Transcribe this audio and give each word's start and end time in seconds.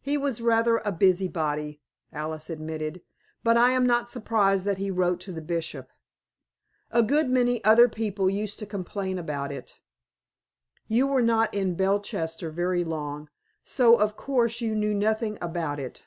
"He 0.00 0.16
was 0.16 0.40
rather 0.40 0.78
a 0.86 0.90
busybody," 0.90 1.82
Alice 2.10 2.48
admitted; 2.48 3.02
"but 3.44 3.58
I 3.58 3.72
am 3.72 3.84
not 3.84 4.08
surprised 4.08 4.64
that 4.64 4.78
he 4.78 4.90
wrote 4.90 5.20
to 5.20 5.32
the 5.32 5.42
Bishop. 5.42 5.90
A 6.90 7.02
good 7.02 7.28
many 7.28 7.62
other 7.62 7.86
people 7.86 8.30
used 8.30 8.58
to 8.60 8.64
complain 8.64 9.18
about 9.18 9.52
it. 9.52 9.78
You 10.88 11.06
were 11.06 11.20
not 11.20 11.52
in 11.52 11.76
Belchester 11.76 12.50
very 12.50 12.84
long, 12.84 13.28
so 13.64 14.00
of 14.00 14.16
course 14.16 14.62
you 14.62 14.74
knew 14.74 14.94
nothing 14.94 15.36
about 15.42 15.78
it." 15.78 16.06